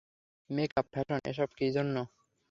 Make-up, 0.49 0.85
fashion 0.93 1.19
এসব 1.31 1.49
কি 1.57 1.67
জন্য? 1.75 1.95